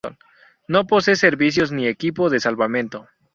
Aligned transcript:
No 0.67 0.87
posee 0.87 1.15
servicios, 1.15 1.71
ni 1.71 1.85
equipo 1.85 2.31
de 2.31 2.39
salvamento. 2.39 3.07